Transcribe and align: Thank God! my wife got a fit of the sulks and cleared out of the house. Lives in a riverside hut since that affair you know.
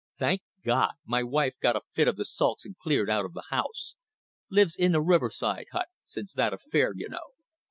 Thank 0.17 0.41
God! 0.65 0.93
my 1.05 1.21
wife 1.21 1.53
got 1.61 1.75
a 1.75 1.81
fit 1.93 2.07
of 2.07 2.15
the 2.15 2.25
sulks 2.25 2.65
and 2.65 2.75
cleared 2.75 3.07
out 3.07 3.23
of 3.23 3.33
the 3.33 3.43
house. 3.51 3.93
Lives 4.49 4.75
in 4.75 4.95
a 4.95 4.99
riverside 4.99 5.67
hut 5.73 5.89
since 6.01 6.33
that 6.33 6.53
affair 6.55 6.91
you 6.95 7.07
know. 7.07 7.35